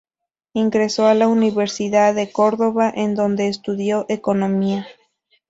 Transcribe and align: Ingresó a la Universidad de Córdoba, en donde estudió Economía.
Ingresó 0.53 1.05
a 1.05 1.13
la 1.13 1.27
Universidad 1.27 2.15
de 2.15 2.31
Córdoba, 2.31 2.91
en 2.91 3.13
donde 3.13 3.49
estudió 3.49 4.07
Economía. 4.09 4.87